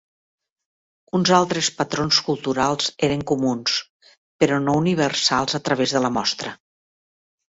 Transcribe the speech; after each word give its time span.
Uns 1.17 1.31
altres 1.39 1.67
patrons 1.81 2.21
culturals 2.29 2.87
eren 3.07 3.21
comuns, 3.31 3.75
però 4.45 4.57
no 4.63 4.75
universals 4.79 5.59
a 5.61 5.63
través 5.69 5.95
de 5.99 6.03
la 6.07 6.11
mostra. 6.17 6.55